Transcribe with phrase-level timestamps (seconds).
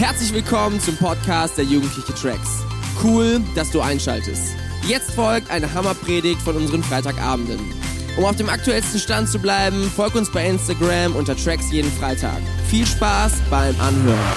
[0.00, 2.62] Herzlich willkommen zum Podcast der Jugendliche Tracks.
[3.04, 4.54] Cool, dass du einschaltest.
[4.88, 7.60] Jetzt folgt eine Hammerpredigt von unseren Freitagabenden.
[8.16, 12.40] Um auf dem aktuellsten Stand zu bleiben, folg uns bei Instagram unter Tracks jeden Freitag.
[12.70, 14.36] Viel Spaß beim Anhören.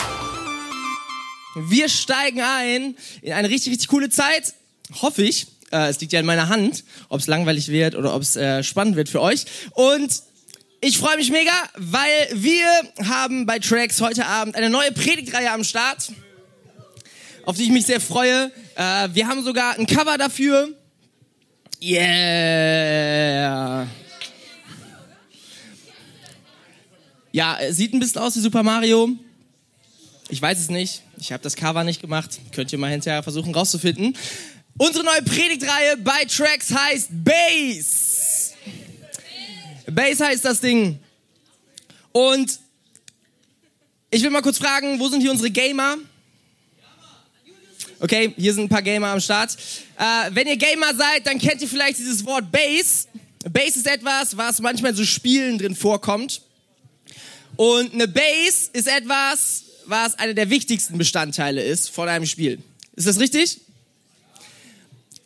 [1.55, 4.55] Wir steigen ein in eine richtig, richtig coole Zeit.
[5.01, 5.47] Hoffe ich.
[5.71, 8.63] Äh, es liegt ja in meiner Hand, ob es langweilig wird oder ob es äh,
[8.63, 9.45] spannend wird für euch.
[9.71, 10.11] Und
[10.83, 12.67] ich freue mich mega, weil wir
[13.07, 16.11] haben bei Tracks heute Abend eine neue Predigtreihe am Start,
[17.45, 18.51] auf die ich mich sehr freue.
[18.75, 20.67] Äh, wir haben sogar ein Cover dafür.
[21.81, 22.67] Yeah.
[27.31, 29.09] Ja, sieht ein bisschen aus wie Super Mario.
[30.27, 31.01] Ich weiß es nicht.
[31.17, 32.39] Ich habe das Cover nicht gemacht.
[32.51, 34.17] Könnt ihr mal hinterher versuchen rauszufinden.
[34.77, 38.12] Unsere neue Predigtreihe bei Tracks heißt Bass.
[39.87, 40.99] Bass heißt das Ding.
[42.11, 42.59] Und
[44.11, 45.97] ich will mal kurz fragen, wo sind hier unsere Gamer?
[47.99, 49.55] Okay, hier sind ein paar Gamer am Start.
[49.97, 53.07] Äh, wenn ihr Gamer seid, dann kennt ihr vielleicht dieses Wort Bass.
[53.49, 56.41] Bass ist etwas, was manchmal in so Spielen drin vorkommt.
[57.55, 62.59] Und eine Bass ist etwas, was einer der wichtigsten Bestandteile ist von einem Spiel.
[62.95, 63.61] Ist das richtig?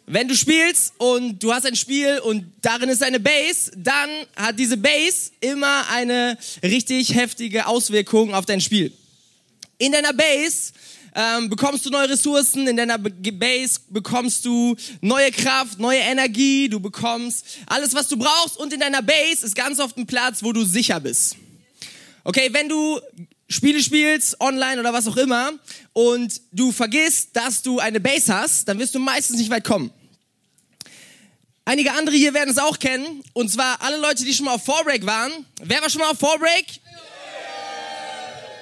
[0.09, 4.57] Wenn du spielst und du hast ein Spiel und darin ist eine Base, dann hat
[4.57, 8.93] diese Base immer eine richtig heftige Auswirkung auf dein Spiel.
[9.77, 10.71] In deiner Base
[11.13, 16.79] ähm, bekommst du neue Ressourcen, in deiner Base bekommst du neue Kraft, neue Energie, du
[16.79, 20.53] bekommst alles, was du brauchst und in deiner Base ist ganz oft ein Platz, wo
[20.53, 21.35] du sicher bist.
[22.23, 23.01] Okay, wenn du
[23.49, 25.51] Spiele spielst, online oder was auch immer,
[25.91, 29.91] und du vergisst, dass du eine Base hast, dann wirst du meistens nicht weit kommen.
[31.67, 34.63] Einige andere hier werden es auch kennen, und zwar alle Leute, die schon mal auf
[34.63, 35.33] Fallbreak waren.
[35.61, 36.65] Wer war schon mal auf Fallbreak?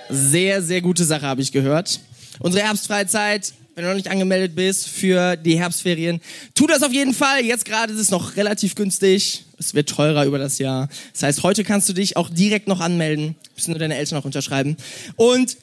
[0.09, 1.99] Sehr, sehr gute Sache, habe ich gehört.
[2.39, 6.19] Unsere Herbstfreizeit, wenn du noch nicht angemeldet bist für die Herbstferien,
[6.55, 7.45] tu das auf jeden Fall.
[7.45, 9.45] Jetzt gerade ist es noch relativ günstig.
[9.59, 10.89] Es wird teurer über das Jahr.
[11.13, 13.35] Das heißt, heute kannst du dich auch direkt noch anmelden.
[13.53, 14.77] Müssen nur deine Eltern noch unterschreiben.
[15.15, 15.57] Und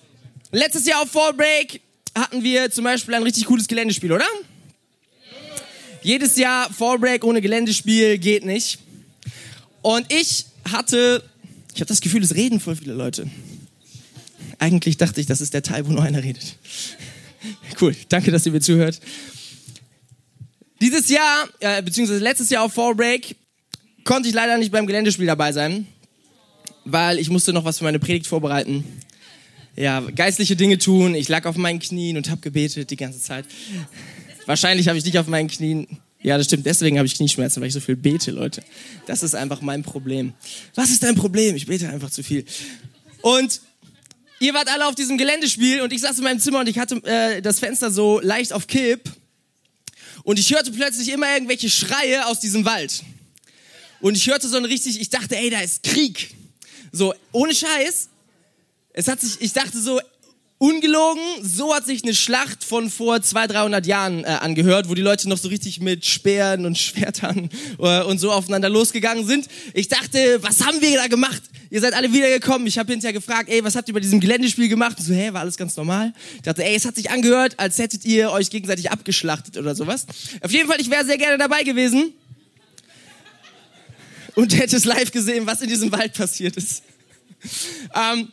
[0.52, 1.80] letztes Jahr auf Fallbreak
[2.16, 4.26] hatten wir zum Beispiel ein richtig cooles Geländespiel, oder?
[6.02, 8.78] Jedes Jahr Fallbreak ohne Geländespiel geht nicht.
[9.82, 11.22] Und ich hatte,
[11.74, 13.28] ich habe das Gefühl, es reden voll viele Leute.
[14.58, 16.56] Eigentlich dachte ich, das ist der Teil, wo nur einer redet.
[17.80, 19.00] Cool, danke, dass ihr mir zuhört.
[20.80, 23.36] Dieses Jahr, äh, beziehungsweise letztes Jahr auf Fallbreak,
[24.04, 25.86] konnte ich leider nicht beim Geländespiel dabei sein,
[26.84, 28.84] weil ich musste noch was für meine Predigt vorbereiten.
[29.76, 31.14] Ja, geistliche Dinge tun.
[31.14, 33.46] Ich lag auf meinen Knien und habe gebetet die ganze Zeit.
[34.46, 35.86] Wahrscheinlich habe ich nicht auf meinen Knien.
[36.20, 36.66] Ja, das stimmt.
[36.66, 38.62] Deswegen habe ich Knieschmerzen, weil ich so viel bete, Leute.
[39.06, 40.34] Das ist einfach mein Problem.
[40.74, 41.56] Was ist dein Problem?
[41.56, 42.44] Ich bete einfach zu viel.
[43.22, 43.60] Und
[44.38, 46.96] ihr wart alle auf diesem Geländespiel und ich saß in meinem Zimmer und ich hatte
[47.04, 49.10] äh, das Fenster so leicht auf Kipp
[50.24, 53.02] und ich hörte plötzlich immer irgendwelche Schreie aus diesem Wald.
[54.00, 56.34] Und ich hörte so ein richtig, ich dachte, ey, da ist Krieg.
[56.90, 58.08] So, ohne Scheiß.
[58.92, 60.00] Es hat sich, ich dachte so,
[60.62, 65.02] ungelogen, so hat sich eine Schlacht von vor 200, 300 Jahren äh, angehört, wo die
[65.02, 67.50] Leute noch so richtig mit Speeren und Schwertern
[67.80, 69.48] äh, und so aufeinander losgegangen sind.
[69.74, 71.42] Ich dachte, was haben wir da gemacht?
[71.68, 72.68] Ihr seid alle wiedergekommen.
[72.68, 75.00] Ich habe hinterher gefragt, ey, was habt ihr bei diesem Geländespiel gemacht?
[75.00, 76.12] Und so, hä, war alles ganz normal?
[76.36, 80.06] Ich dachte, ey, es hat sich angehört, als hättet ihr euch gegenseitig abgeschlachtet oder sowas.
[80.42, 82.12] Auf jeden Fall, ich wäre sehr gerne dabei gewesen
[84.36, 86.84] und hätte es live gesehen, was in diesem Wald passiert ist.
[87.96, 88.30] ähm,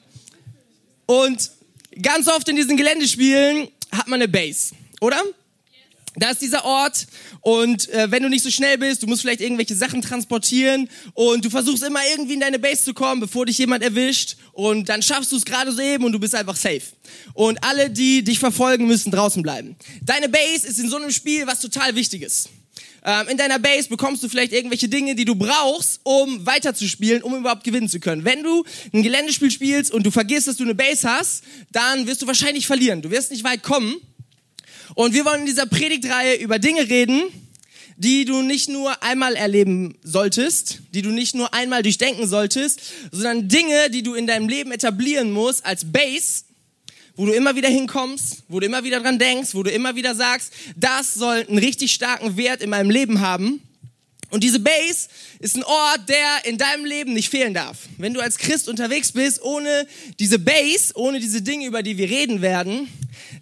[1.08, 1.50] und
[2.02, 5.22] ganz oft in diesen Geländespielen hat man eine Base, oder?
[6.16, 7.08] Da ist dieser Ort
[7.42, 11.46] und äh, wenn du nicht so schnell bist, du musst vielleicht irgendwelche Sachen transportieren und
[11.46, 15.02] du versuchst immer irgendwie in deine Base zu kommen, bevor dich jemand erwischt und dann
[15.02, 16.82] schaffst du es gerade so eben und du bist einfach safe.
[17.34, 19.76] Und alle, die dich verfolgen, müssen draußen bleiben.
[20.02, 22.50] Deine Base ist in so einem Spiel was total Wichtiges.
[23.06, 27.36] Ähm, in deiner Base bekommst du vielleicht irgendwelche Dinge, die du brauchst, um weiterzuspielen, um
[27.36, 28.26] überhaupt gewinnen zu können.
[28.26, 32.22] Wenn du ein Geländespiel spielst und du vergisst, dass du eine Base hast, dann wirst
[32.22, 33.02] du wahrscheinlich verlieren.
[33.02, 33.96] Du wirst nicht weit kommen.
[34.96, 37.24] Und wir wollen in dieser Predigtreihe über Dinge reden,
[38.00, 42.82] die du nicht nur einmal erleben solltest, die du nicht nur einmal durchdenken solltest,
[43.12, 46.44] sondern Dinge, die du in deinem Leben etablieren musst als Base,
[47.20, 50.16] wo du immer wieder hinkommst, wo du immer wieder dran denkst, wo du immer wieder
[50.16, 53.62] sagst, das soll einen richtig starken Wert in meinem Leben haben.
[54.30, 57.78] Und diese Base ist ein Ort, der in deinem Leben nicht fehlen darf.
[57.98, 59.86] Wenn du als Christ unterwegs bist, ohne
[60.18, 62.88] diese Base, ohne diese Dinge, über die wir reden werden,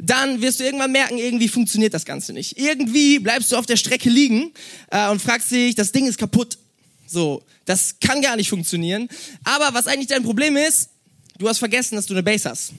[0.01, 2.57] dann wirst du irgendwann merken, irgendwie funktioniert das Ganze nicht.
[2.57, 4.53] Irgendwie bleibst du auf der Strecke liegen
[4.89, 6.57] äh, und fragst dich, das Ding ist kaputt.
[7.05, 9.07] So, das kann gar nicht funktionieren.
[9.43, 10.89] Aber was eigentlich dein Problem ist,
[11.37, 12.73] du hast vergessen, dass du eine Base hast.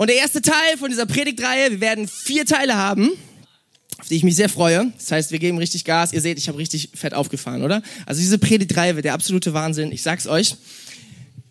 [0.00, 3.10] Und der erste Teil von dieser Predigtreihe, wir werden vier Teile haben,
[3.98, 4.90] auf die ich mich sehr freue.
[4.96, 6.14] Das heißt, wir geben richtig Gas.
[6.14, 7.82] Ihr seht, ich habe richtig fett aufgefahren, oder?
[8.06, 9.92] Also diese Predigtreihe wird der absolute Wahnsinn.
[9.92, 10.56] Ich sag's euch.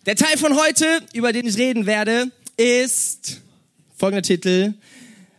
[0.08, 3.40] Der Teil von heute, über den ich reden werde, ist
[3.96, 4.74] folgender Titel.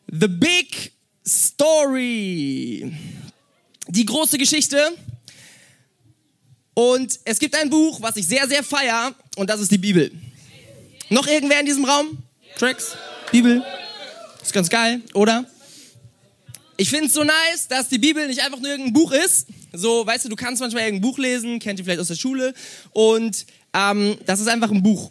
[0.07, 0.93] The Big
[1.27, 2.93] Story.
[3.89, 4.79] Die große Geschichte.
[6.75, 10.12] Und es gibt ein Buch, was ich sehr, sehr feier, und das ist die Bibel.
[11.09, 12.23] Noch irgendwer in diesem Raum?
[12.58, 12.97] Tracks?
[13.32, 13.62] Bibel?
[14.43, 15.47] Ist ganz geil, oder?
[16.76, 19.49] Ich finde es so nice, dass die Bibel nicht einfach nur irgendein Buch ist.
[19.73, 22.55] So, weißt du, du kannst manchmal irgendein Buch lesen, kennt ihr vielleicht aus der Schule.
[22.93, 25.11] Und ähm, das ist einfach ein Buch.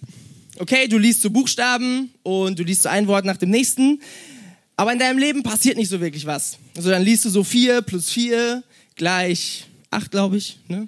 [0.58, 4.02] Okay, du liest so Buchstaben und du liest so ein Wort nach dem nächsten.
[4.76, 6.58] Aber in deinem Leben passiert nicht so wirklich was.
[6.76, 8.64] Also dann liest du so vier plus vier
[8.96, 10.58] gleich acht, glaube ich.
[10.68, 10.88] Ne?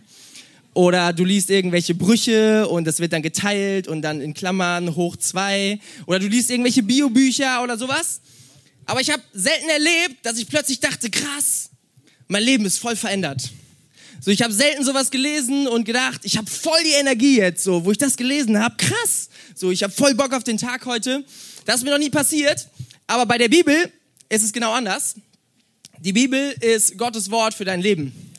[0.73, 5.17] Oder du liest irgendwelche Brüche und das wird dann geteilt und dann in Klammern hoch
[5.17, 5.79] zwei.
[6.05, 8.21] Oder du liest irgendwelche Biobücher oder sowas.
[8.85, 11.69] Aber ich habe selten erlebt, dass ich plötzlich dachte, krass,
[12.27, 13.51] mein Leben ist voll verändert.
[14.21, 17.83] So, ich habe selten sowas gelesen und gedacht, ich habe voll die Energie jetzt, so,
[17.83, 19.29] wo ich das gelesen habe, krass.
[19.55, 21.25] So, ich habe voll Bock auf den Tag heute.
[21.65, 22.67] Das ist mir noch nie passiert.
[23.07, 23.91] Aber bei der Bibel
[24.29, 25.15] ist es genau anders.
[25.99, 28.30] Die Bibel ist Gottes Wort für dein Leben.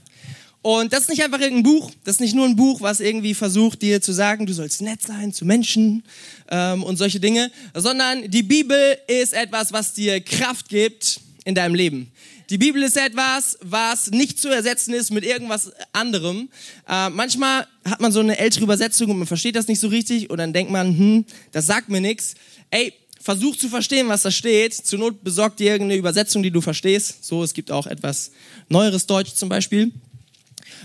[0.62, 3.34] Und das ist nicht einfach irgendein Buch, das ist nicht nur ein Buch, was irgendwie
[3.34, 6.04] versucht, dir zu sagen, du sollst nett sein zu Menschen
[6.50, 11.74] ähm, und solche Dinge, sondern die Bibel ist etwas, was dir Kraft gibt in deinem
[11.74, 12.12] Leben.
[12.48, 16.48] Die Bibel ist etwas, was nicht zu ersetzen ist mit irgendwas anderem.
[16.88, 20.30] Äh, manchmal hat man so eine ältere Übersetzung und man versteht das nicht so richtig
[20.30, 22.34] und dann denkt man, hm, das sagt mir nichts.
[22.70, 24.74] Ey, versuch zu verstehen, was da steht.
[24.74, 27.24] Zur Not besorgt dir irgendeine Übersetzung, die du verstehst.
[27.24, 28.30] So, es gibt auch etwas
[28.68, 29.92] neueres Deutsch zum Beispiel.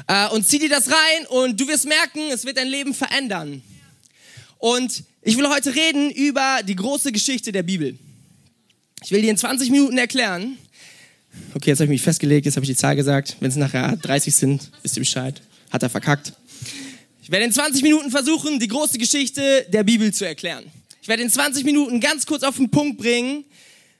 [0.05, 3.61] Äh, und zieh dir das rein und du wirst merken, es wird dein Leben verändern.
[4.59, 7.97] Und ich will heute reden über die große Geschichte der Bibel.
[9.03, 10.57] Ich will dir in 20 Minuten erklären.
[11.53, 13.37] Okay, jetzt habe ich mich festgelegt, jetzt habe ich die Zahl gesagt.
[13.39, 15.41] Wenn es nachher 30 sind, wisst ihr Bescheid.
[15.69, 16.33] Hat er verkackt.
[17.21, 20.63] Ich werde in 20 Minuten versuchen, die große Geschichte der Bibel zu erklären.
[21.01, 23.45] Ich werde in 20 Minuten ganz kurz auf den Punkt bringen,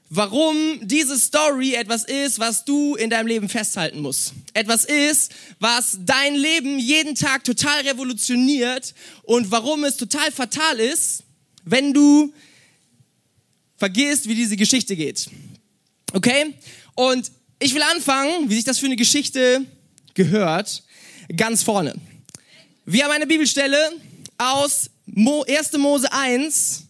[0.10, 4.34] warum diese Story etwas ist, was du in deinem Leben festhalten musst.
[4.54, 8.94] Etwas ist, was dein Leben jeden Tag total revolutioniert
[9.24, 11.24] und warum es total fatal ist,
[11.66, 12.34] wenn du
[13.78, 15.30] vergisst, wie diese Geschichte geht.
[16.14, 16.54] Okay?
[16.96, 19.66] Und ich will anfangen, wie sich das für eine Geschichte
[20.14, 20.84] gehört,
[21.36, 21.94] ganz vorne.
[22.86, 23.78] Wir haben eine Bibelstelle
[24.38, 25.74] aus 1.
[25.74, 26.87] Mose 1,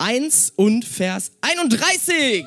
[0.00, 2.46] 1 und Vers 31.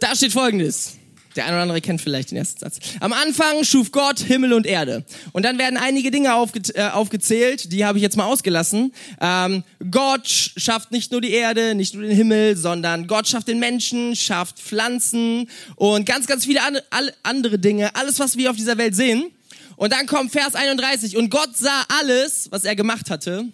[0.00, 0.94] Da steht folgendes.
[1.36, 2.78] Der eine oder andere kennt vielleicht den ersten Satz.
[3.00, 5.04] Am Anfang schuf Gott Himmel und Erde.
[5.32, 8.92] Und dann werden einige Dinge aufge äh, aufgezählt, die habe ich jetzt mal ausgelassen.
[9.20, 13.58] Ähm, Gott schafft nicht nur die Erde, nicht nur den Himmel, sondern Gott schafft den
[13.58, 16.78] Menschen, schafft Pflanzen und ganz, ganz viele an
[17.22, 17.94] andere Dinge.
[17.94, 19.30] Alles, was wir auf dieser Welt sehen.
[19.78, 21.16] Und dann kommt Vers 31.
[21.16, 23.44] Und Gott sah alles, was er gemacht hatte.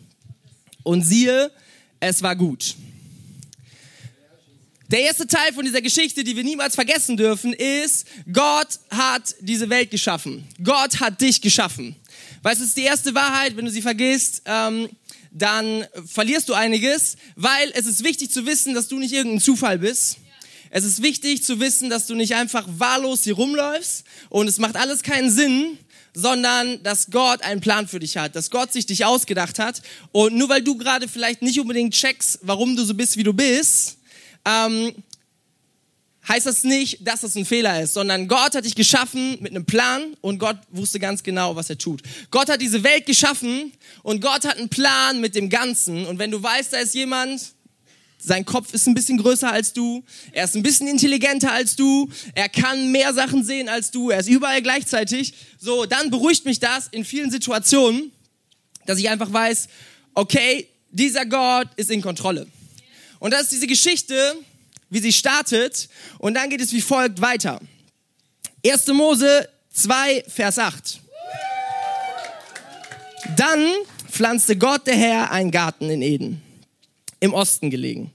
[0.82, 1.53] Und siehe,
[2.00, 2.76] es war gut.
[4.91, 9.69] Der erste Teil von dieser Geschichte, die wir niemals vergessen dürfen, ist, Gott hat diese
[9.69, 10.49] Welt geschaffen.
[10.63, 11.94] Gott hat dich geschaffen.
[12.43, 14.89] Weißt du, es ist die erste Wahrheit, wenn du sie vergisst, ähm,
[15.31, 19.79] dann verlierst du einiges, weil es ist wichtig zu wissen, dass du nicht irgendein Zufall
[19.79, 20.19] bist.
[20.70, 24.77] Es ist wichtig zu wissen, dass du nicht einfach wahllos hier rumläufst und es macht
[24.77, 25.79] alles keinen Sinn,
[26.15, 29.83] sondern dass Gott einen Plan für dich hat, dass Gott sich dich ausgedacht hat.
[30.13, 33.35] Und nur weil du gerade vielleicht nicht unbedingt checkst, warum du so bist, wie du
[33.35, 33.99] bist,
[34.44, 34.94] ähm,
[36.27, 39.67] heißt das nicht, dass das ein Fehler ist, sondern Gott hat dich geschaffen mit einem
[39.67, 42.03] Plan und Gott wusste ganz genau, was er tut.
[42.31, 46.06] Gott hat diese Welt geschaffen und Gott hat einen Plan mit dem Ganzen.
[46.06, 47.55] Und wenn du weißt, da ist jemand,
[48.27, 50.03] sein Kopf ist ein bisschen größer als du.
[50.33, 52.09] Er ist ein bisschen intelligenter als du.
[52.35, 54.11] Er kann mehr Sachen sehen als du.
[54.11, 55.35] Er ist überall gleichzeitig.
[55.59, 58.13] So, dann beruhigt mich das in vielen Situationen,
[58.87, 59.69] dass ich einfach weiß,
[60.15, 62.47] okay, dieser Gott ist in Kontrolle.
[63.19, 64.37] Und das ist diese Geschichte,
[64.89, 65.89] wie sie startet.
[66.19, 67.61] Und dann geht es wie folgt weiter.
[68.67, 68.87] 1.
[68.89, 71.01] Mose 2, Vers 8.
[73.37, 73.69] Dann
[74.11, 76.44] pflanzte Gott der Herr einen Garten in Eden
[77.25, 78.13] im Osten gelegen.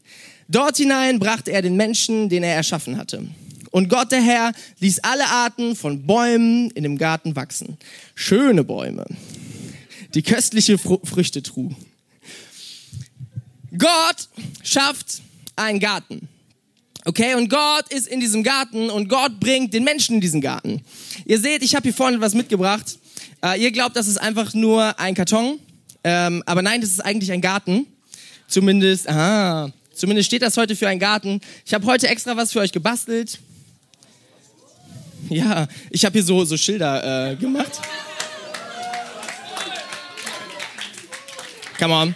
[0.48, 3.28] Dort hinein brachte er den Menschen, den er erschaffen hatte.
[3.72, 7.78] Und Gott der Herr ließ alle Arten von Bäumen in dem Garten wachsen.
[8.16, 9.06] Schöne Bäume,
[10.14, 11.76] die köstliche Fr Früchte trugen.
[13.78, 14.30] Gott
[14.64, 15.22] schafft
[15.56, 16.28] einen Garten.
[17.06, 20.82] Okay, und Gott ist in diesem Garten und Gott bringt den Menschen in diesen Garten.
[21.26, 22.98] Ihr seht, ich habe hier vorne was mitgebracht.
[23.44, 25.60] Äh, ihr glaubt, das ist einfach nur ein Karton
[26.04, 27.86] Ähm, aber nein, das ist eigentlich ein Garten.
[28.50, 31.40] Zumindest, aha, zumindest steht das heute für einen Garten.
[31.68, 33.38] Ich habe heute extra was für euch gebastelt.
[35.30, 37.80] Ja, ich habe hier so, so Schilder äh, gemacht.
[41.78, 42.16] Come on.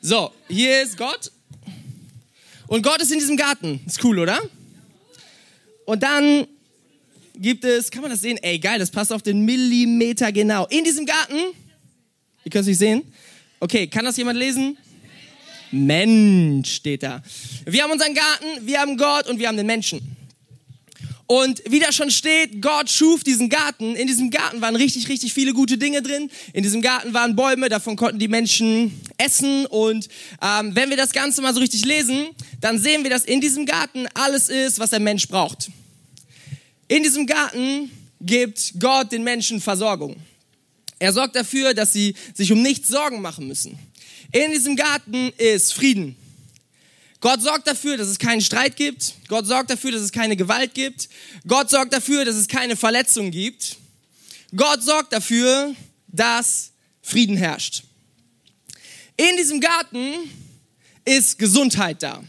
[0.00, 1.32] So, hier ist Gott.
[2.68, 3.80] Und Gott ist in diesem Garten.
[3.86, 4.40] Ist cool, oder?
[5.84, 6.46] Und dann
[7.34, 8.38] gibt es, kann man das sehen?
[8.40, 10.66] Ey, geil, das passt auf den Millimeter genau.
[10.66, 11.38] In diesem Garten,
[12.44, 13.02] ihr könnt es nicht sehen.
[13.62, 14.76] Okay, kann das jemand lesen?
[15.70, 17.22] Mensch steht da.
[17.64, 20.16] Wir haben unseren Garten, wir haben Gott und wir haben den Menschen.
[21.28, 23.94] Und wie da schon steht, Gott schuf diesen Garten.
[23.94, 26.28] In diesem Garten waren richtig, richtig viele gute Dinge drin.
[26.52, 29.66] In diesem Garten waren Bäume, davon konnten die Menschen essen.
[29.66, 30.08] Und
[30.42, 33.64] ähm, wenn wir das Ganze mal so richtig lesen, dann sehen wir, dass in diesem
[33.64, 35.70] Garten alles ist, was der Mensch braucht.
[36.88, 40.16] In diesem Garten gibt Gott den Menschen Versorgung.
[41.02, 43.76] Er sorgt dafür, dass sie sich um nichts Sorgen machen müssen.
[44.30, 46.14] In diesem Garten ist Frieden.
[47.20, 49.14] Gott sorgt dafür, dass es keinen Streit gibt.
[49.26, 51.08] Gott sorgt dafür, dass es keine Gewalt gibt.
[51.44, 53.78] Gott sorgt dafür, dass es keine Verletzungen gibt.
[54.54, 55.74] Gott sorgt dafür,
[56.06, 56.70] dass
[57.02, 57.82] Frieden herrscht.
[59.16, 60.14] In diesem Garten
[61.04, 62.22] ist Gesundheit da.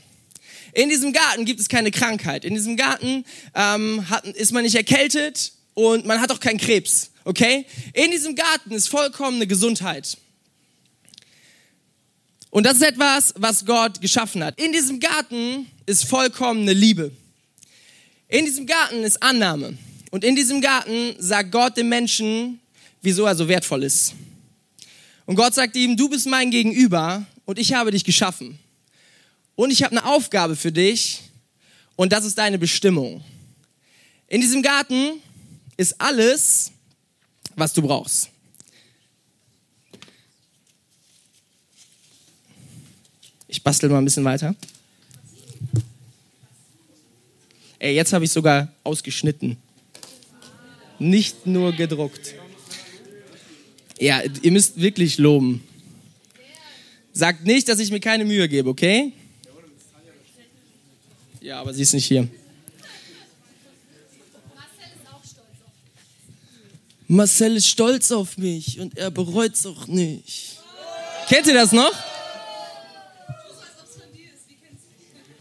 [0.73, 2.43] In diesem Garten gibt es keine Krankheit.
[2.43, 7.11] In diesem Garten ähm, hat, ist man nicht erkältet und man hat auch keinen Krebs.
[7.23, 7.65] Okay?
[7.93, 10.17] In diesem Garten ist vollkommene Gesundheit.
[12.49, 14.59] Und das ist etwas, was Gott geschaffen hat.
[14.59, 17.11] In diesem Garten ist vollkommene Liebe.
[18.27, 19.77] In diesem Garten ist Annahme.
[20.11, 22.59] Und in diesem Garten sagt Gott dem Menschen,
[23.01, 24.13] wieso er so wertvoll ist.
[25.25, 28.59] Und Gott sagt ihm, du bist mein Gegenüber und ich habe dich geschaffen.
[29.55, 31.21] Und ich habe eine Aufgabe für dich
[31.95, 33.23] und das ist deine Bestimmung.
[34.27, 35.13] In diesem Garten
[35.77, 36.71] ist alles,
[37.55, 38.29] was du brauchst.
[43.47, 44.55] Ich bastel mal ein bisschen weiter.
[47.79, 49.57] Ey, jetzt habe ich sogar ausgeschnitten.
[50.99, 52.33] Nicht nur gedruckt.
[53.99, 55.63] Ja, ihr müsst wirklich loben.
[57.11, 59.13] Sagt nicht, dass ich mir keine Mühe gebe, okay?
[61.41, 62.27] Ja, aber sie ist nicht hier.
[67.13, 70.57] Marcel ist stolz auf mich und er bereut es auch nicht.
[71.27, 71.93] Kennt ihr das noch?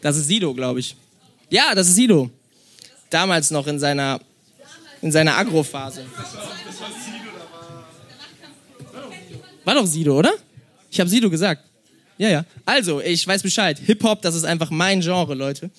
[0.02, 0.94] Das ist Sido, glaube ich.
[1.48, 2.30] Ja, das ist Sido.
[3.08, 4.20] Damals noch in seiner,
[5.00, 6.04] in seiner Agro-Phase.
[9.64, 10.34] War doch Sido, oder?
[10.90, 11.64] Ich habe Sido gesagt.
[12.18, 12.44] Ja, ja.
[12.66, 13.78] Also, ich weiß Bescheid.
[13.78, 15.70] Hip-Hop, das ist einfach mein Genre, Leute.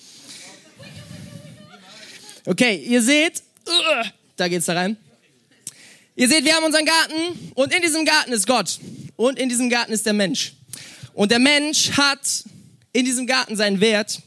[2.46, 3.44] Okay, ihr seht,
[4.36, 4.96] da geht's da rein.
[6.16, 8.78] Ihr seht, wir haben unseren Garten und in diesem Garten ist Gott
[9.16, 10.52] und in diesem Garten ist der Mensch.
[11.12, 12.44] Und der Mensch hat
[12.92, 14.22] in diesem Garten seinen Wert.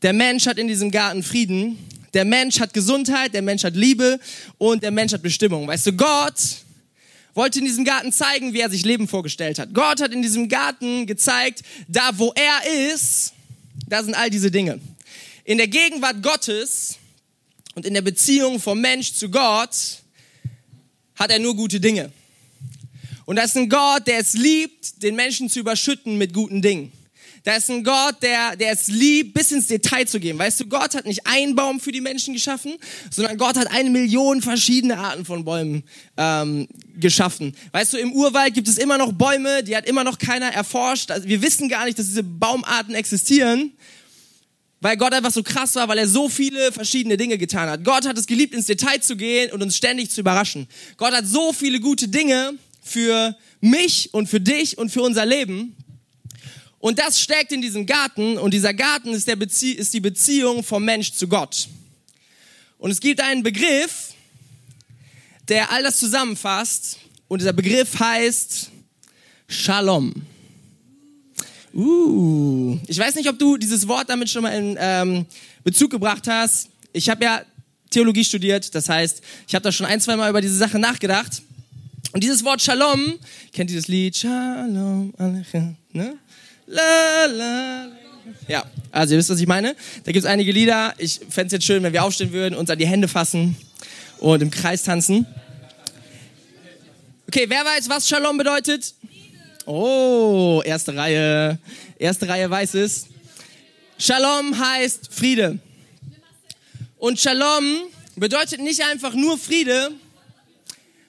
[0.00, 1.78] Der Mensch hat in diesem Garten Frieden.
[2.14, 4.18] Der Mensch hat Gesundheit, der Mensch hat Liebe
[4.56, 5.68] und der Mensch hat Bestimmung.
[5.68, 6.38] Weißt du, Gott
[7.34, 9.74] wollte in diesem Garten zeigen, wie er sich Leben vorgestellt hat.
[9.74, 13.34] Gott hat in diesem Garten gezeigt, da wo er ist,
[13.86, 14.80] da sind all diese Dinge.
[15.44, 16.96] In der Gegenwart Gottes
[17.74, 20.00] und in der Beziehung vom Mensch zu Gott
[21.20, 22.10] hat er nur gute Dinge.
[23.26, 26.90] Und das ist ein Gott, der es liebt, den Menschen zu überschütten mit guten Dingen.
[27.44, 30.38] Da ist ein Gott, der, der es liebt, bis ins Detail zu gehen.
[30.38, 32.74] Weißt du, Gott hat nicht einen Baum für die Menschen geschaffen,
[33.10, 35.84] sondern Gott hat eine Million verschiedene Arten von Bäumen
[36.16, 37.54] ähm, geschaffen.
[37.72, 41.10] Weißt du, im Urwald gibt es immer noch Bäume, die hat immer noch keiner erforscht.
[41.10, 43.72] Also wir wissen gar nicht, dass diese Baumarten existieren,
[44.80, 47.84] weil Gott einfach so krass war, weil er so viele verschiedene Dinge getan hat.
[47.84, 50.66] Gott hat es geliebt, ins Detail zu gehen und uns ständig zu überraschen.
[50.96, 55.76] Gott hat so viele gute Dinge für mich und für dich und für unser Leben.
[56.78, 60.64] Und das steckt in diesem Garten und dieser Garten ist, der Bezie ist die Beziehung
[60.64, 61.68] vom Mensch zu Gott.
[62.78, 64.14] Und es gibt einen Begriff,
[65.48, 66.96] der all das zusammenfasst
[67.28, 68.70] und dieser Begriff heißt
[69.46, 70.14] Shalom.
[71.72, 75.26] Uh, ich weiß nicht, ob du dieses Wort damit schon mal in ähm,
[75.62, 76.68] Bezug gebracht hast.
[76.92, 77.42] Ich habe ja
[77.90, 81.42] Theologie studiert, das heißt, ich habe da schon ein, zwei Mal über diese Sache nachgedacht.
[82.12, 83.18] Und dieses Wort Shalom,
[83.52, 84.16] kennt ihr das Lied?
[84.16, 85.12] Shalom,
[85.92, 86.16] ne?
[86.66, 87.88] La, la,
[88.48, 89.74] Ja, also ihr wisst, was ich meine.
[90.04, 90.94] Da gibt es einige Lieder.
[90.98, 93.56] Ich fände es jetzt schön, wenn wir aufstehen würden, uns an die Hände fassen
[94.18, 95.26] und im Kreis tanzen.
[97.28, 98.94] Okay, wer weiß, was Shalom bedeutet?
[99.72, 101.56] Oh, erste Reihe.
[101.96, 103.06] Erste Reihe weiß es.
[103.98, 105.60] Shalom heißt Friede.
[106.98, 107.82] Und Shalom
[108.16, 109.92] bedeutet nicht einfach nur Friede,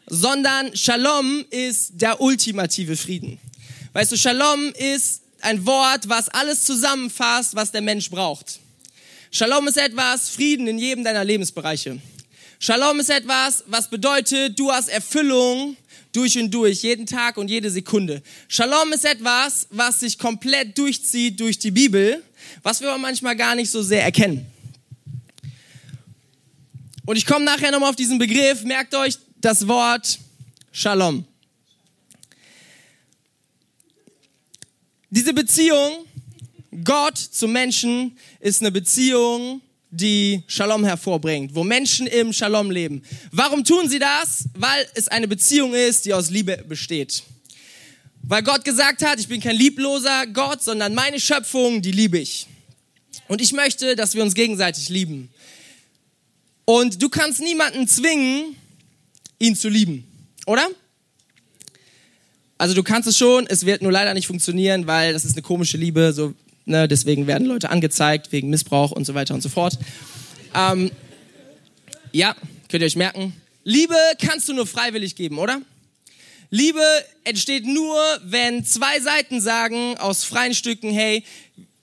[0.05, 3.39] sondern Shalom ist der ultimative Frieden.
[3.93, 8.59] Weißt du, Shalom ist ein Wort, was alles zusammenfasst, was der Mensch braucht.
[9.31, 11.99] Shalom ist etwas, Frieden in jedem deiner Lebensbereiche.
[12.59, 15.77] Shalom ist etwas, was bedeutet, du hast Erfüllung
[16.11, 18.21] durch und durch, jeden Tag und jede Sekunde.
[18.47, 22.23] Shalom ist etwas, was sich komplett durchzieht durch die Bibel,
[22.63, 24.45] was wir aber manchmal gar nicht so sehr erkennen.
[27.05, 28.63] Und ich komme nachher nochmal auf diesen Begriff.
[28.63, 30.19] Merkt euch das Wort
[30.71, 31.25] Shalom.
[35.09, 36.05] Diese Beziehung
[36.83, 43.03] Gott zum Menschen ist eine Beziehung, die Shalom hervorbringt, wo Menschen im Shalom leben.
[43.31, 44.45] Warum tun sie das?
[44.55, 47.23] Weil es eine Beziehung ist, die aus Liebe besteht.
[48.23, 52.47] Weil Gott gesagt hat, ich bin kein liebloser Gott, sondern meine Schöpfung, die liebe ich.
[53.27, 55.29] Und ich möchte, dass wir uns gegenseitig lieben.
[56.63, 58.55] Und du kannst niemanden zwingen,
[59.39, 60.05] ihn zu lieben,
[60.45, 60.69] oder?
[62.57, 65.41] Also du kannst es schon, es wird nur leider nicht funktionieren, weil das ist eine
[65.41, 66.33] komische Liebe, so
[66.65, 69.79] Ne, deswegen werden Leute angezeigt wegen Missbrauch und so weiter und so fort.
[70.55, 70.91] Ähm,
[72.11, 72.35] ja,
[72.69, 73.33] könnt ihr euch merken.
[73.63, 75.61] Liebe kannst du nur freiwillig geben, oder?
[76.49, 76.83] Liebe
[77.23, 81.23] entsteht nur, wenn zwei Seiten sagen aus freien Stücken, hey,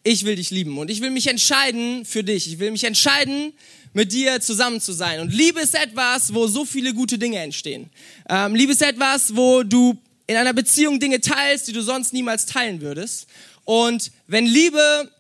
[0.05, 2.47] ich will dich lieben und ich will mich entscheiden für dich.
[2.47, 3.53] Ich will mich entscheiden,
[3.95, 5.21] mit dir zusammen zu sein.
[5.21, 7.91] Und Liebe ist etwas, wo so viele gute Dinge entstehen.
[8.29, 12.47] Ähm, Liebe ist etwas, wo du in einer Beziehung Dinge teilst, die du sonst niemals
[12.47, 13.27] teilen würdest.
[13.69, 15.11] Und wenn Liebe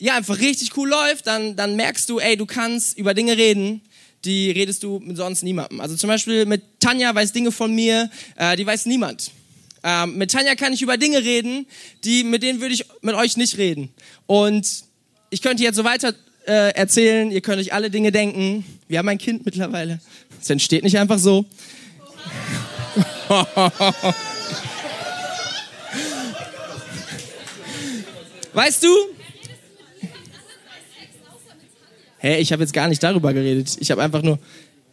[0.00, 3.80] ja einfach richtig cool läuft, dann, dann merkst du, ey, du kannst über Dinge reden,
[4.24, 5.80] die redest du mit sonst niemandem.
[5.80, 9.30] Also zum Beispiel mit Tanja weiß Dinge von mir, äh, die weiß niemand.
[9.84, 11.68] Ähm, mit Tanja kann ich über Dinge reden,
[12.02, 13.90] die mit denen würde ich mit euch nicht reden.
[14.26, 14.66] Und
[15.30, 16.14] ich könnte jetzt so weiter
[16.44, 18.64] äh, erzählen, ihr könnt euch alle Dinge denken.
[18.88, 20.00] Wir haben ein Kind mittlerweile.
[20.42, 21.46] Es entsteht nicht einfach so.
[28.58, 28.88] Weißt du?
[32.18, 33.76] Hä, ich habe jetzt gar nicht darüber geredet.
[33.78, 34.40] Ich habe einfach nur,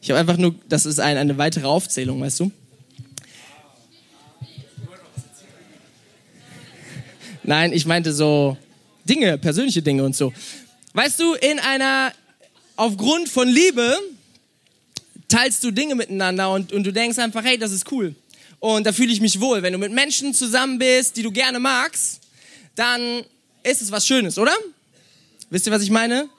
[0.02, 2.52] ich habe einfach nur, das ist ein, eine weitere Aufzählung, weißt du?
[7.42, 8.56] Nein, ich meinte so
[9.04, 10.32] Dinge, persönliche Dinge und so.
[10.94, 12.14] Weißt du, in einer,
[12.76, 13.98] aufgrund von Liebe
[15.28, 18.14] teilst du Dinge miteinander und, und du denkst einfach, hey, das ist cool.
[18.60, 19.64] Und da fühle ich mich wohl.
[19.64, 22.22] Wenn du mit Menschen zusammen bist, die du gerne magst,
[22.76, 23.26] dann
[23.66, 24.54] ist es was Schönes, oder?
[25.50, 26.30] Wisst ihr, was ich meine?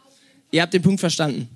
[0.50, 1.48] Ihr habt den Punkt verstanden.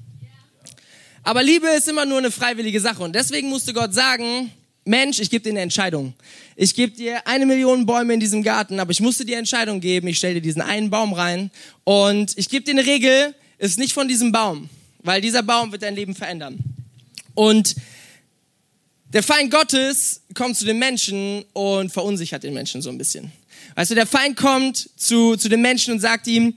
[1.23, 4.51] Aber Liebe ist immer nur eine freiwillige Sache und deswegen musste Gott sagen,
[4.85, 6.15] Mensch, ich gebe dir eine Entscheidung.
[6.57, 10.09] Ich gebe dir eine Million Bäume in diesem Garten, aber ich musste dir Entscheidung geben.
[10.09, 11.51] Ich stelle dir diesen einen Baum rein
[11.85, 14.69] und ich gebe dir eine Regel, ist nicht von diesem Baum,
[15.03, 16.59] weil dieser Baum wird dein Leben verändern.
[17.35, 17.77] Und
[19.13, 23.31] der Feind Gottes kommt zu den Menschen und verunsichert den Menschen so ein bisschen.
[23.75, 26.55] Weißt du, der Feind kommt zu, zu den Menschen und sagt ihm,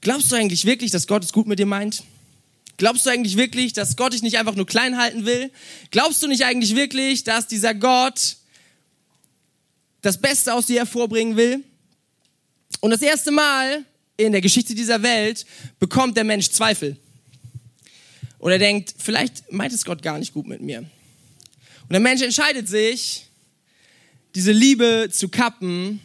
[0.00, 2.02] glaubst du eigentlich wirklich, dass Gott es gut mit dir meint?
[2.76, 5.50] Glaubst du eigentlich wirklich, dass Gott dich nicht einfach nur klein halten will?
[5.90, 8.36] Glaubst du nicht eigentlich wirklich, dass dieser Gott
[10.00, 11.62] das Beste aus dir hervorbringen will?
[12.80, 13.84] Und das erste Mal
[14.16, 15.44] in der Geschichte dieser Welt
[15.78, 16.96] bekommt der Mensch Zweifel.
[18.38, 20.78] Und er denkt, vielleicht meint es Gott gar nicht gut mit mir.
[20.78, 23.26] Und der Mensch entscheidet sich,
[24.34, 26.00] diese Liebe zu kappen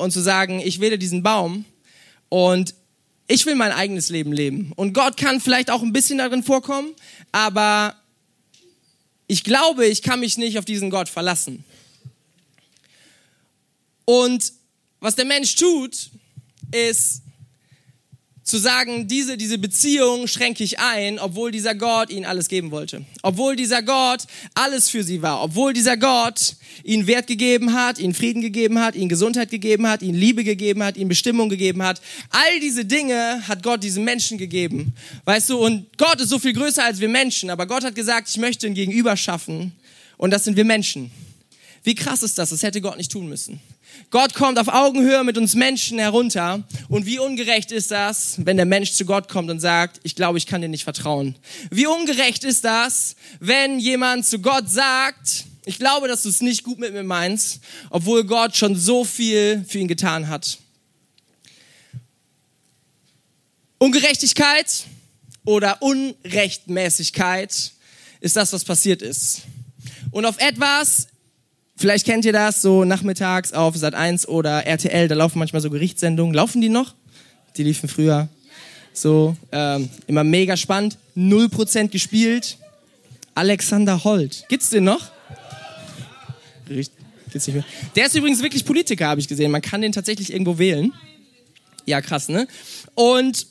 [0.00, 1.64] und zu sagen, ich wähle diesen Baum
[2.30, 2.74] und
[3.28, 4.72] ich will mein eigenes Leben leben.
[4.74, 6.94] Und Gott kann vielleicht auch ein bisschen darin vorkommen,
[7.32, 7.94] aber
[9.26, 11.64] ich glaube, ich kann mich nicht auf diesen Gott verlassen.
[14.06, 14.52] Und
[15.00, 16.10] was der Mensch tut,
[16.72, 17.22] ist,
[18.50, 23.04] zu sagen, diese, diese Beziehung schränke ich ein, obwohl dieser Gott ihnen alles geben wollte.
[23.22, 25.42] Obwohl dieser Gott alles für sie war.
[25.42, 30.02] Obwohl dieser Gott ihnen Wert gegeben hat, ihnen Frieden gegeben hat, ihnen Gesundheit gegeben hat,
[30.02, 32.02] ihnen Liebe gegeben hat, ihnen Bestimmung gegeben hat.
[32.30, 34.94] All diese Dinge hat Gott diesen Menschen gegeben.
[35.24, 37.50] Weißt du, und Gott ist so viel größer als wir Menschen.
[37.50, 39.72] Aber Gott hat gesagt, ich möchte ein Gegenüber schaffen.
[40.16, 41.10] Und das sind wir Menschen.
[41.82, 42.50] Wie krass ist das?
[42.50, 43.60] Das hätte Gott nicht tun müssen.
[44.10, 46.64] Gott kommt auf Augenhöhe mit uns Menschen herunter.
[46.88, 50.38] Und wie ungerecht ist das, wenn der Mensch zu Gott kommt und sagt, ich glaube,
[50.38, 51.36] ich kann dir nicht vertrauen.
[51.70, 56.64] Wie ungerecht ist das, wenn jemand zu Gott sagt, ich glaube, dass du es nicht
[56.64, 60.58] gut mit mir meinst, obwohl Gott schon so viel für ihn getan hat.
[63.78, 64.84] Ungerechtigkeit
[65.44, 67.72] oder Unrechtmäßigkeit
[68.20, 69.42] ist das, was passiert ist.
[70.10, 71.06] Und auf etwas
[71.80, 75.70] Vielleicht kennt ihr das so nachmittags auf Sat 1 oder RTL, da laufen manchmal so
[75.70, 76.34] Gerichtssendungen.
[76.34, 76.94] Laufen die noch?
[77.56, 78.28] Die liefen früher.
[78.92, 80.98] So, ähm, immer mega spannend.
[81.14, 82.58] Null Prozent gespielt.
[83.34, 84.44] Alexander Holt.
[84.50, 85.10] Gibt's den noch?
[86.68, 87.64] Gibt's nicht mehr.
[87.96, 89.50] Der ist übrigens wirklich Politiker, habe ich gesehen.
[89.50, 90.92] Man kann den tatsächlich irgendwo wählen.
[91.86, 92.46] Ja, krass, ne?
[92.94, 93.46] Und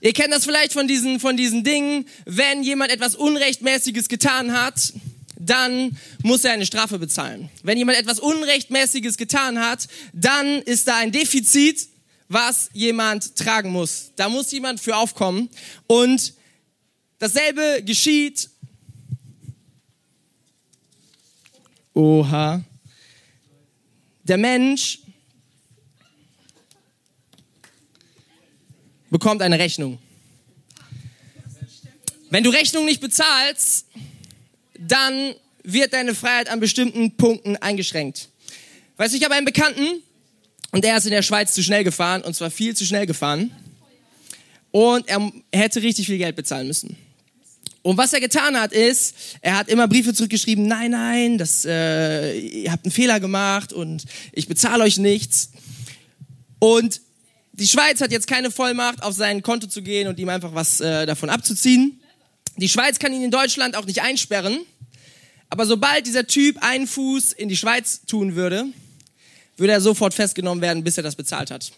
[0.00, 2.06] ihr kennt das vielleicht von diesen, von diesen Dingen.
[2.24, 4.92] Wenn jemand etwas Unrechtmäßiges getan hat,
[5.38, 7.50] dann muss er eine Strafe bezahlen.
[7.62, 11.88] Wenn jemand etwas Unrechtmäßiges getan hat, dann ist da ein Defizit,
[12.28, 14.12] was jemand tragen muss.
[14.16, 15.48] Da muss jemand für aufkommen.
[15.86, 16.34] Und
[17.18, 18.50] dasselbe geschieht.
[21.94, 22.64] Oha.
[24.24, 25.00] Der Mensch
[29.10, 29.98] bekommt eine Rechnung.
[32.28, 33.86] Wenn du Rechnung nicht bezahlst,
[34.80, 38.28] dann wird deine Freiheit an bestimmten Punkten eingeschränkt.
[38.96, 40.02] Weißt du, ich habe einen Bekannten
[40.72, 43.50] und der ist in der Schweiz zu schnell gefahren und zwar viel zu schnell gefahren
[44.70, 46.96] und er hätte richtig viel Geld bezahlen müssen.
[47.82, 52.36] Und was er getan hat, ist, er hat immer Briefe zurückgeschrieben, nein, nein, das, äh,
[52.36, 55.50] ihr habt einen Fehler gemacht und ich bezahle euch nichts.
[56.58, 57.00] Und
[57.52, 60.80] die Schweiz hat jetzt keine Vollmacht, auf sein Konto zu gehen und ihm einfach was
[60.80, 62.00] äh, davon abzuziehen.
[62.56, 64.60] Die Schweiz kann ihn in Deutschland auch nicht einsperren.
[65.48, 68.66] Aber sobald dieser Typ einen Fuß in die Schweiz tun würde,
[69.56, 71.72] würde er sofort festgenommen werden, bis er das bezahlt hat.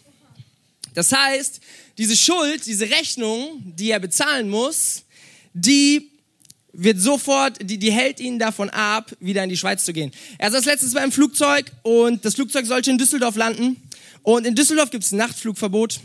[0.93, 1.61] Das heißt,
[1.97, 5.03] diese Schuld, diese Rechnung, die er bezahlen muss,
[5.53, 6.09] die
[6.73, 10.11] wird sofort, die, die hält ihn davon ab, wieder in die Schweiz zu gehen.
[10.37, 13.77] Er saß letztens beim Flugzeug und das Flugzeug sollte in Düsseldorf landen.
[14.23, 15.99] Und in Düsseldorf gibt es ein Nachtflugverbot.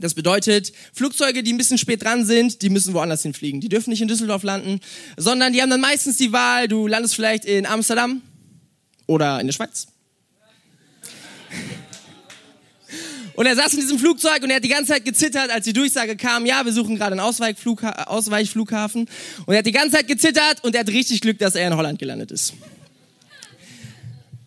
[0.00, 3.60] Das bedeutet, Flugzeuge, die ein bisschen spät dran sind, die müssen woanders hinfliegen.
[3.60, 4.80] Die dürfen nicht in Düsseldorf landen,
[5.16, 8.20] sondern die haben dann meistens die Wahl, du landest vielleicht in Amsterdam
[9.06, 9.86] oder in der Schweiz.
[13.34, 15.72] Und er saß in diesem Flugzeug und er hat die ganze Zeit gezittert, als die
[15.72, 19.08] Durchsage kam, ja, wir suchen gerade einen Ausweichflugha Ausweichflughafen.
[19.46, 21.76] Und er hat die ganze Zeit gezittert und er hat richtig Glück, dass er in
[21.76, 22.54] Holland gelandet ist.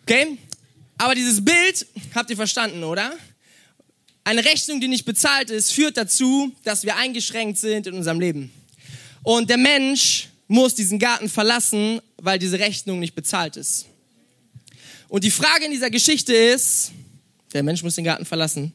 [0.04, 0.38] Okay?
[0.96, 3.12] Aber dieses Bild habt ihr verstanden, oder?
[4.28, 8.52] Eine Rechnung, die nicht bezahlt ist, führt dazu, dass wir eingeschränkt sind in unserem Leben.
[9.22, 13.86] Und der Mensch muss diesen Garten verlassen, weil diese Rechnung nicht bezahlt ist.
[15.08, 16.92] Und die Frage in dieser Geschichte ist,
[17.54, 18.74] der Mensch muss den Garten verlassen.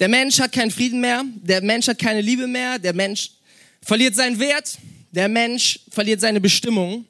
[0.00, 3.32] Der Mensch hat keinen Frieden mehr, der Mensch hat keine Liebe mehr, der Mensch
[3.82, 4.78] verliert seinen Wert,
[5.12, 7.04] der Mensch verliert seine Bestimmung.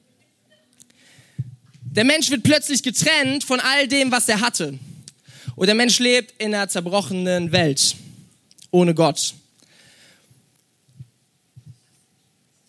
[1.79, 4.77] Der Mensch wird plötzlich getrennt von all dem, was er hatte.
[5.55, 7.95] Und der Mensch lebt in einer zerbrochenen Welt,
[8.71, 9.33] ohne Gott.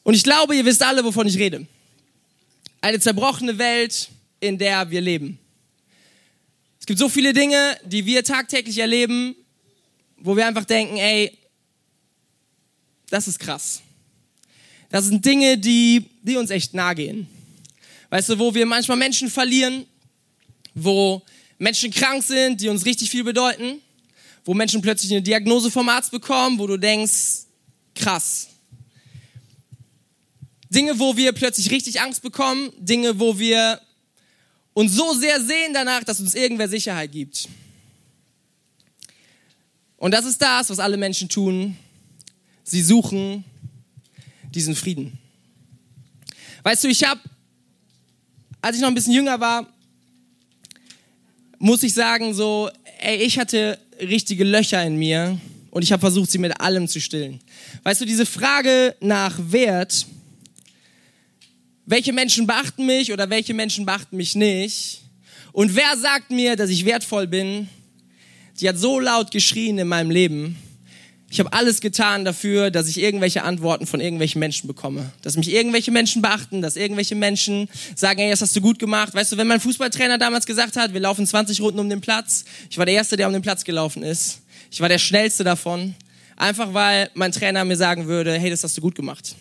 [0.04, 1.66] Und ich glaube, ihr wisst alle, wovon ich rede.
[2.80, 5.38] Eine zerbrochene Welt, in der wir leben.
[6.78, 9.34] Es gibt so viele Dinge, die wir tagtäglich erleben,
[10.18, 11.36] wo wir einfach denken, ey,
[13.10, 13.82] das ist krass.
[14.90, 17.26] Das sind Dinge, die, die uns echt nahe gehen.
[18.10, 19.86] Weißt du, wo wir manchmal Menschen verlieren,
[20.74, 21.22] wo
[21.58, 23.80] Menschen krank sind, die uns richtig viel bedeuten,
[24.44, 27.46] wo Menschen plötzlich eine Diagnose vom Arzt bekommen, wo du denkst,
[27.94, 28.48] krass.
[30.68, 33.80] Dinge, wo wir plötzlich richtig Angst bekommen, Dinge, wo wir
[34.74, 37.48] uns so sehr sehen danach, dass uns irgendwer Sicherheit gibt.
[39.96, 41.76] Und das ist das, was alle Menschen tun.
[42.62, 43.44] Sie suchen
[44.54, 45.18] diesen Frieden.
[46.62, 47.20] Weißt du, ich habe,
[48.60, 49.72] als ich noch ein bisschen jünger war,
[51.58, 55.40] muss ich sagen, so, ey, ich hatte richtige Löcher in mir
[55.70, 57.40] und ich habe versucht, sie mit allem zu stillen.
[57.82, 60.06] Weißt du, diese Frage nach Wert,
[61.86, 65.02] welche Menschen beachten mich oder welche Menschen beachten mich nicht?
[65.52, 67.68] Und wer sagt mir, dass ich wertvoll bin,
[68.60, 70.56] die hat so laut geschrien in meinem Leben,
[71.28, 75.10] ich habe alles getan dafür, dass ich irgendwelche Antworten von irgendwelchen Menschen bekomme.
[75.22, 79.12] Dass mich irgendwelche Menschen beachten, dass irgendwelche Menschen sagen, hey, das hast du gut gemacht.
[79.12, 82.44] Weißt du, wenn mein Fußballtrainer damals gesagt hat, wir laufen 20 Runden um den Platz,
[82.70, 84.42] ich war der Erste, der um den Platz gelaufen ist.
[84.70, 85.94] Ich war der Schnellste davon.
[86.36, 89.34] Einfach weil mein Trainer mir sagen würde, hey, das hast du gut gemacht.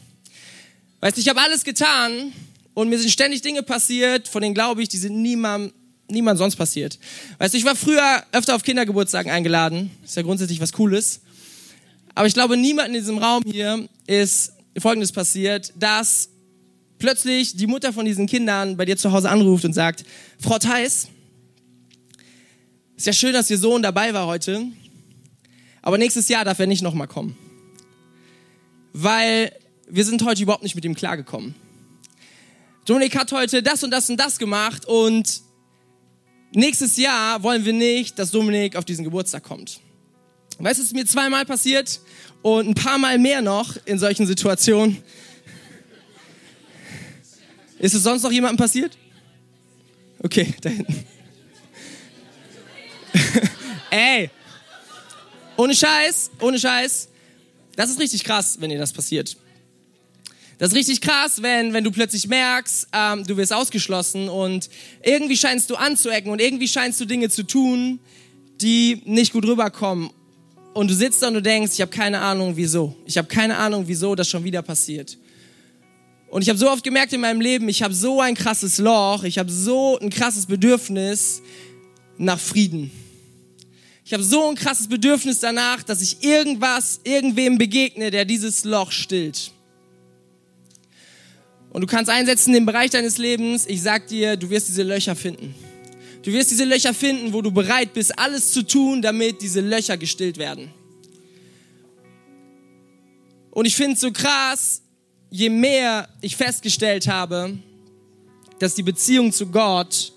[1.02, 2.32] Weißt du, ich habe alles getan
[2.74, 5.74] und mir sind ständig Dinge passiert, von denen glaube ich, die sind niemandem
[6.08, 7.00] niemand sonst passiert.
[7.40, 9.92] Weißt du, ich war früher öfter auf Kindergeburtstagen eingeladen.
[10.04, 11.22] Ist ja grundsätzlich was Cooles.
[12.16, 16.30] Aber ich glaube, niemand in diesem Raum hier ist Folgendes passiert, dass
[16.98, 20.06] plötzlich die Mutter von diesen Kindern bei dir zu Hause anruft und sagt,
[20.40, 21.10] Frau Theis,
[22.96, 24.66] ist ja schön, dass Ihr Sohn dabei war heute,
[25.82, 27.38] aber nächstes Jahr darf er nicht nochmal kommen.
[28.94, 29.52] Weil
[29.90, 31.54] wir sind heute überhaupt nicht mit ihm klargekommen.
[32.86, 35.42] Dominik hat heute das und das und das gemacht und
[36.54, 39.82] nächstes Jahr wollen wir nicht, dass Dominik auf diesen Geburtstag kommt.
[40.58, 42.00] Weißt du, es ist mir zweimal passiert
[42.42, 45.04] und ein paar Mal mehr noch in solchen Situationen.
[47.80, 48.98] Ist es sonst noch jemandem passiert?
[50.20, 51.06] Okay, da hinten.
[53.90, 54.30] Ey,
[55.58, 57.10] ohne Scheiß, ohne Scheiß.
[57.76, 59.36] Das ist richtig krass, wenn dir das passiert.
[60.58, 64.70] Das ist richtig krass, wenn, wenn du plötzlich merkst, ähm, du wirst ausgeschlossen und
[65.04, 68.00] irgendwie scheinst du anzuecken und irgendwie scheinst du Dinge zu tun,
[68.62, 70.12] die nicht gut rüberkommen.
[70.76, 72.94] Und du sitzt da und du denkst, ich habe keine Ahnung, wieso.
[73.06, 75.18] Ich habe keine Ahnung, wieso das schon wieder passiert.
[76.28, 79.24] Und ich habe so oft gemerkt in meinem Leben, ich habe so ein krasses Loch,
[79.24, 81.42] ich habe so ein krasses Bedürfnis
[82.18, 82.92] nach Frieden.
[84.04, 88.92] Ich habe so ein krasses Bedürfnis danach, dass ich irgendwas, irgendwem begegne, der dieses Loch
[88.92, 89.52] stillt.
[91.70, 93.66] Und du kannst einsetzen im Bereich deines Lebens.
[93.66, 95.56] Ich sag dir, du wirst diese Löcher finden.
[96.26, 99.96] Du wirst diese Löcher finden, wo du bereit bist, alles zu tun, damit diese Löcher
[99.96, 100.74] gestillt werden.
[103.52, 104.82] Und ich finde es so krass,
[105.30, 107.60] je mehr ich festgestellt habe,
[108.58, 110.14] dass die Beziehung zu Gott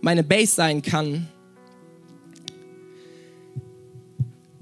[0.00, 1.28] meine Base sein kann,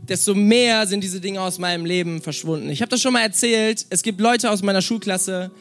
[0.09, 2.69] desto mehr sind diese Dinge aus meinem Leben verschwunden.
[2.71, 3.87] Ich habe das schon mal erzählt.
[3.91, 5.53] Es gibt Leute aus meiner Schulklasse,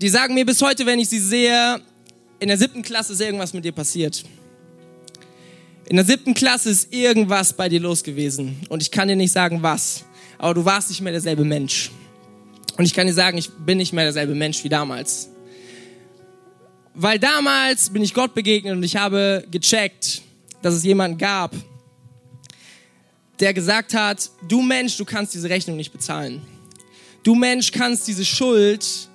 [0.00, 1.80] die sagen mir bis heute, wenn ich sie sehe,
[2.40, 4.24] in der siebten Klasse ist irgendwas mit dir passiert.
[5.88, 8.60] In der siebten Klasse ist irgendwas bei dir los gewesen.
[8.68, 10.04] Und ich kann dir nicht sagen, was.
[10.36, 11.90] Aber du warst nicht mehr derselbe Mensch.
[12.76, 15.30] Und ich kann dir sagen, ich bin nicht mehr derselbe Mensch wie damals.
[16.94, 20.22] Weil damals bin ich Gott begegnet und ich habe gecheckt,
[20.62, 21.54] dass es jemanden gab,
[23.40, 26.42] der gesagt hat, du Mensch, du kannst diese Rechnung nicht bezahlen.
[27.22, 29.08] Du Mensch kannst diese Schuld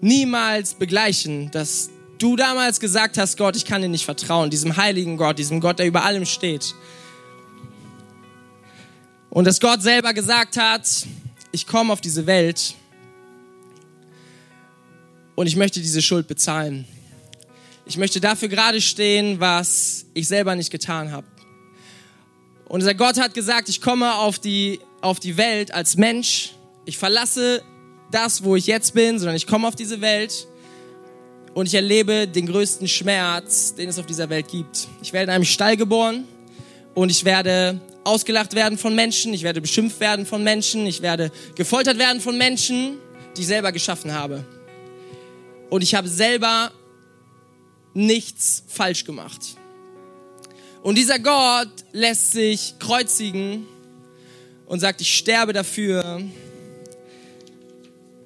[0.00, 1.90] niemals begleichen, dass
[2.22, 5.78] du damals gesagt hast, Gott, ich kann dir nicht vertrauen, diesem heiligen Gott, diesem Gott,
[5.78, 6.74] der über allem steht.
[9.30, 11.06] Und dass Gott selber gesagt hat,
[11.52, 12.74] ich komme auf diese Welt
[15.34, 16.84] und ich möchte diese Schuld bezahlen.
[17.86, 21.26] Ich möchte dafür gerade stehen, was ich selber nicht getan habe.
[22.68, 26.52] Und dieser Gott hat gesagt, ich komme auf die, auf die Welt als Mensch.
[26.84, 27.62] Ich verlasse
[28.12, 30.46] das, wo ich jetzt bin, sondern ich komme auf diese Welt
[31.54, 34.88] und ich erlebe den größten Schmerz, den es auf dieser Welt gibt.
[35.02, 36.24] Ich werde in einem Stall geboren
[36.94, 41.30] und ich werde ausgelacht werden von Menschen, ich werde beschimpft werden von Menschen, ich werde
[41.54, 42.98] gefoltert werden von Menschen,
[43.36, 44.44] die ich selber geschaffen habe.
[45.68, 46.72] Und ich habe selber
[47.94, 49.56] nichts falsch gemacht.
[50.82, 53.66] Und dieser Gott lässt sich kreuzigen
[54.66, 56.22] und sagt, ich sterbe dafür,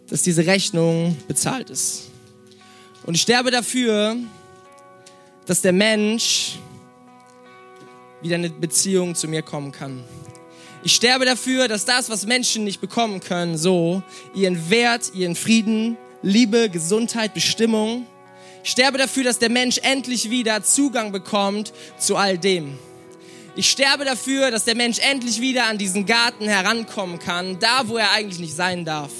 [0.08, 2.10] dass diese Rechnung bezahlt ist.
[3.04, 4.16] Und ich sterbe dafür,
[5.46, 6.58] dass der Mensch
[8.22, 10.02] wieder eine Beziehung zu mir kommen kann.
[10.82, 14.02] Ich sterbe dafür, dass das, was Menschen nicht bekommen können, so
[14.34, 18.06] ihren Wert, ihren Frieden, Liebe, Gesundheit, Bestimmung,
[18.62, 22.78] ich sterbe dafür, dass der Mensch endlich wieder Zugang bekommt zu all dem.
[23.56, 27.98] Ich sterbe dafür, dass der Mensch endlich wieder an diesen Garten herankommen kann, da wo
[27.98, 29.12] er eigentlich nicht sein darf.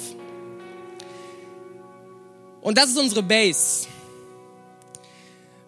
[2.65, 3.85] Und das ist unsere Base.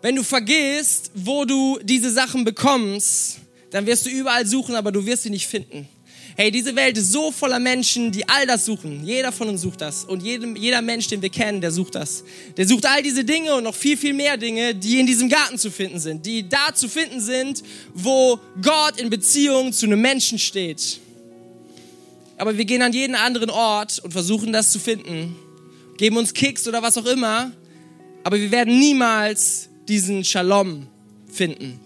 [0.02, 3.38] Wenn du vergisst, wo du diese Sachen bekommst,
[3.70, 5.88] dann wirst du überall suchen, aber du wirst sie nicht finden.
[6.36, 9.06] Hey, diese Welt ist so voller Menschen, die all das suchen.
[9.06, 10.06] Jeder von uns sucht das.
[10.06, 12.24] Und jedem, jeder Mensch, den wir kennen, der sucht das.
[12.58, 15.60] Der sucht all diese Dinge und noch viel, viel mehr Dinge, die in diesem Garten
[15.60, 16.26] zu finden sind.
[16.26, 17.62] Die da zu finden sind,
[17.94, 21.00] wo Gott in Beziehung zu einem Menschen steht.
[22.40, 25.36] Aber wir gehen an jeden anderen Ort und versuchen das zu finden.
[25.98, 27.52] Geben uns Kicks oder was auch immer.
[28.24, 30.88] Aber wir werden niemals diesen Shalom
[31.32, 31.80] finden.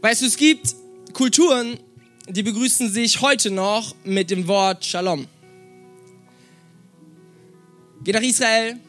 [0.00, 0.74] Weißt du, es gibt
[1.12, 1.78] Kulturen,
[2.28, 5.26] die begrüßen sich heute noch mit dem Wort Shalom.
[8.02, 8.80] Geh nach Israel,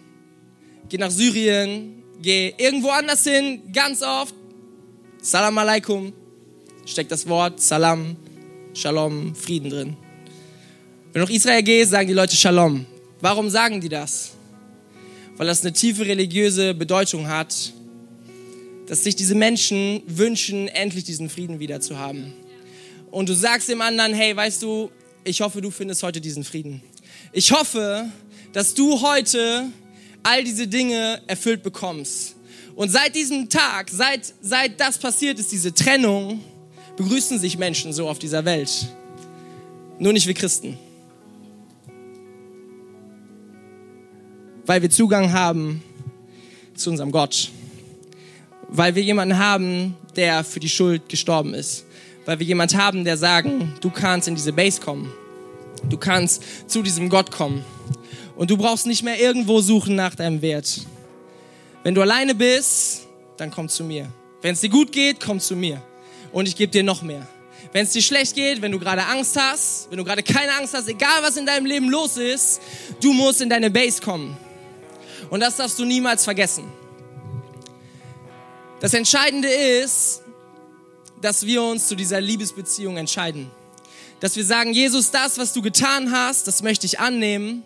[0.90, 4.34] geh nach Syrien, geh irgendwo anders hin, ganz oft.
[5.22, 6.14] Salam alaikum,
[6.86, 8.16] steckt das Wort Salam,
[8.74, 9.98] Shalom, Frieden drin.
[11.14, 12.88] Wenn du nach Israel gehst, sagen die Leute Shalom.
[13.22, 14.32] Warum sagen die das?
[15.38, 17.72] Weil das eine tiefe religiöse Bedeutung hat,
[18.88, 22.34] dass sich diese Menschen wünschen, endlich diesen Frieden wieder zu haben
[23.12, 24.90] und du sagst dem anderen, hey, weißt du,
[25.24, 26.82] ich hoffe, du findest heute diesen Frieden.
[27.32, 28.10] Ich hoffe,
[28.52, 29.68] dass du heute
[30.24, 32.36] all diese Dinge erfüllt bekommst.
[32.76, 36.44] Und seit diesem Tag, seit, seit das passiert ist, diese Trennung,
[36.98, 38.88] begrüßen sich Menschen so auf dieser Welt.
[40.00, 40.80] Nur nicht wir Christen.
[44.66, 45.84] Weil wir Zugang haben
[46.76, 47.50] zu unserem Gott.
[48.70, 51.86] Weil wir jemanden haben, der für die Schuld gestorben ist
[52.26, 55.12] weil wir jemand haben, der sagen, du kannst in diese Base kommen.
[55.90, 57.64] Du kannst zu diesem Gott kommen.
[58.36, 60.82] Und du brauchst nicht mehr irgendwo suchen nach deinem Wert.
[61.84, 63.02] Wenn du alleine bist,
[63.38, 64.08] dann komm zu mir.
[64.42, 65.82] Wenn es dir gut geht, komm zu mir.
[66.32, 67.28] Und ich gebe dir noch mehr.
[67.74, 70.74] Wenn es dir schlecht geht, wenn du gerade Angst hast, wenn du gerade keine Angst
[70.74, 72.62] hast, egal was in deinem Leben los ist,
[73.02, 74.38] du musst in deine Base kommen.
[75.34, 76.72] Und das darfst du niemals vergessen.
[78.80, 80.22] Das Entscheidende ist,
[81.22, 83.50] dass wir uns zu dieser Liebesbeziehung entscheiden.
[84.20, 87.64] Dass wir sagen, Jesus, das, was du getan hast, das möchte ich annehmen.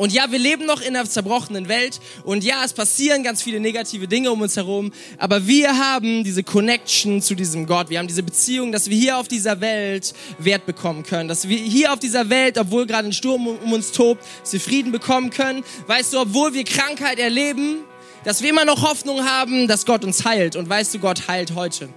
[0.00, 3.60] Und ja, wir leben noch in einer zerbrochenen Welt und ja, es passieren ganz viele
[3.60, 7.90] negative Dinge um uns herum, aber wir haben diese Connection zu diesem Gott.
[7.90, 11.58] Wir haben diese Beziehung, dass wir hier auf dieser Welt Wert bekommen können, dass wir
[11.58, 15.28] hier auf dieser Welt, obwohl gerade ein Sturm um uns tobt, dass wir Frieden bekommen
[15.28, 15.62] können.
[15.86, 17.80] Weißt du, obwohl wir Krankheit erleben,
[18.24, 20.56] dass wir immer noch Hoffnung haben, dass Gott uns heilt.
[20.56, 21.90] Und weißt du, Gott heilt heute.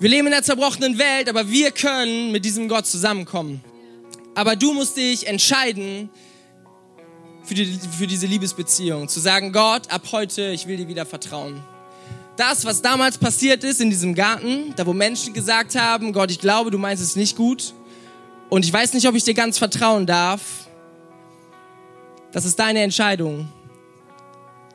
[0.00, 3.62] Wir leben in einer zerbrochenen Welt, aber wir können mit diesem Gott zusammenkommen.
[4.34, 6.08] Aber du musst dich entscheiden
[7.44, 9.08] für, die, für diese Liebesbeziehung.
[9.08, 11.62] Zu sagen, Gott, ab heute, ich will dir wieder vertrauen.
[12.38, 16.40] Das, was damals passiert ist in diesem Garten, da wo Menschen gesagt haben, Gott, ich
[16.40, 17.74] glaube, du meinst es nicht gut
[18.48, 20.40] und ich weiß nicht, ob ich dir ganz vertrauen darf,
[22.32, 23.48] das ist deine Entscheidung,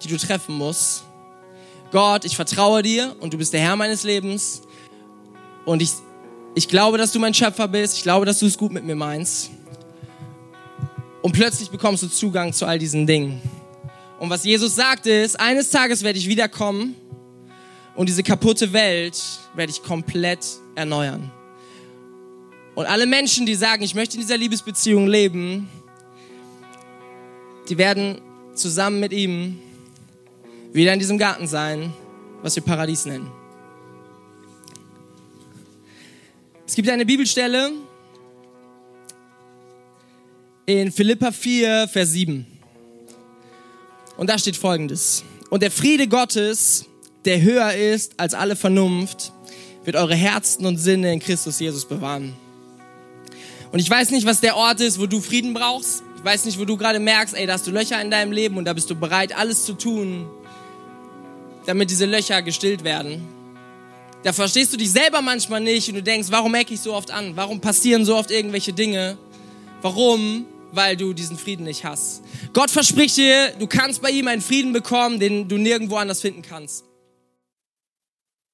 [0.03, 1.03] die du treffen musst.
[1.91, 4.61] Gott, ich vertraue dir und du bist der Herr meines Lebens
[5.65, 5.91] und ich,
[6.53, 7.97] ich glaube, dass du mein Schöpfer bist.
[7.97, 9.49] Ich glaube, dass du es gut mit mir meinst.
[11.21, 13.41] Und plötzlich bekommst du Zugang zu all diesen Dingen.
[14.19, 16.95] Und was Jesus sagte ist, eines Tages werde ich wiederkommen
[17.95, 19.21] und diese kaputte Welt
[19.55, 21.31] werde ich komplett erneuern.
[22.75, 25.69] Und alle Menschen, die sagen, ich möchte in dieser Liebesbeziehung leben,
[27.69, 28.21] die werden
[28.53, 29.59] zusammen mit ihm
[30.73, 31.93] wieder in diesem Garten sein,
[32.41, 33.31] was wir Paradies nennen.
[36.67, 37.71] Es gibt eine Bibelstelle
[40.65, 42.47] in Philippa 4, Vers 7.
[44.17, 45.23] Und da steht folgendes.
[45.51, 46.85] Und der Friede Gottes,
[47.23, 49.31] der höher ist als alle Vernunft,
[49.83, 52.33] wird eure Herzen und Sinne in Christus Jesus bewahren.
[53.71, 56.01] Und ich weiß nicht, was der Ort ist, wo du Frieden brauchst.
[56.17, 58.57] Ich weiß nicht, wo du gerade merkst, ey, da hast du Löcher in deinem Leben
[58.57, 60.27] und da bist du bereit, alles zu tun,
[61.67, 63.34] damit diese Löcher gestillt werden.
[64.25, 67.11] Da verstehst du dich selber manchmal nicht und du denkst, warum merke ich so oft
[67.11, 67.35] an?
[67.35, 69.19] Warum passieren so oft irgendwelche Dinge?
[69.83, 70.47] Warum?
[70.71, 72.23] Weil du diesen Frieden nicht hast.
[72.51, 76.41] Gott verspricht dir, du kannst bei ihm einen Frieden bekommen, den du nirgendwo anders finden
[76.41, 76.85] kannst.